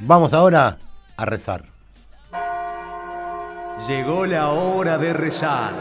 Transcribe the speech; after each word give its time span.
Vamos 0.00 0.34
ahora 0.34 0.78
a 1.16 1.24
rezar. 1.24 1.64
Llegó 3.88 4.26
la 4.26 4.50
hora 4.50 4.98
de 4.98 5.12
rezar. 5.14 5.72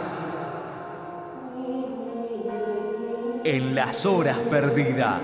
En 3.43 3.75
las 3.75 4.05
horas 4.05 4.37
perdidas. 4.49 5.21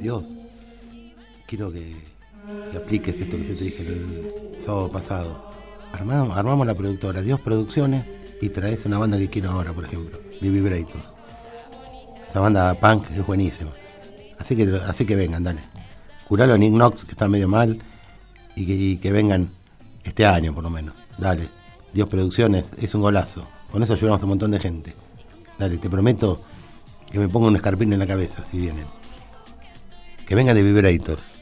Dios, 0.00 0.24
quiero 1.46 1.70
que, 1.70 1.94
que 2.72 2.76
apliques 2.76 3.20
esto 3.20 3.36
que 3.36 3.48
yo 3.48 3.54
te 3.54 3.64
dije 3.64 3.82
el 3.86 4.56
sábado 4.58 4.90
pasado. 4.90 5.52
Armamos, 5.92 6.36
armamos 6.36 6.66
la 6.66 6.74
productora, 6.74 7.22
Dios 7.22 7.38
Producciones, 7.40 8.12
y 8.40 8.48
traes 8.48 8.84
una 8.86 8.98
banda 8.98 9.18
que 9.18 9.30
quiero 9.30 9.50
ahora, 9.50 9.72
por 9.72 9.84
ejemplo, 9.84 10.18
The 10.40 10.50
Vibrators. 10.50 11.21
Esa 12.32 12.40
banda 12.40 12.72
punk 12.72 13.10
es 13.10 13.26
buenísima. 13.26 13.72
Así 14.38 14.56
que, 14.56 14.62
así 14.88 15.04
que 15.04 15.16
vengan, 15.16 15.44
dale. 15.44 15.60
Curalo 16.26 16.54
a 16.54 16.56
Nick 16.56 16.72
Knox, 16.72 17.04
que 17.04 17.10
está 17.10 17.28
medio 17.28 17.46
mal, 17.46 17.78
y 18.56 18.96
que, 18.96 19.12
vengan 19.12 19.50
este 20.02 20.24
año 20.24 20.54
por 20.54 20.64
lo 20.64 20.70
menos. 20.70 20.94
Dale. 21.18 21.50
Dios 21.92 22.08
Producciones 22.08 22.72
es 22.80 22.94
un 22.94 23.02
golazo. 23.02 23.46
Con 23.70 23.82
eso 23.82 23.92
ayudamos 23.92 24.22
a 24.22 24.24
un 24.24 24.30
montón 24.30 24.50
de 24.50 24.60
gente. 24.60 24.94
Dale, 25.58 25.76
te 25.76 25.90
prometo 25.90 26.40
que 27.10 27.18
me 27.18 27.28
ponga 27.28 27.48
un 27.48 27.56
escarpín 27.56 27.92
en 27.92 27.98
la 27.98 28.06
cabeza 28.06 28.42
si 28.50 28.60
vienen. 28.60 28.86
Que 30.26 30.34
vengan 30.34 30.56
de 30.56 30.62
Vibrators. 30.62 31.34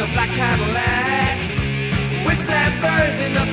A 0.00 0.06
black 0.12 0.30
Cadillac, 0.30 1.38
whips 2.26 2.48
and 2.48 2.80
birds 2.80 3.20
in 3.20 3.32
the 3.34 3.49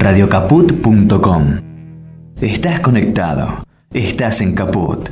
radiocaput.com. 0.00 1.60
Estás 2.40 2.80
conectado. 2.80 3.62
Estás 3.92 4.40
en 4.40 4.54
Caput. 4.54 5.10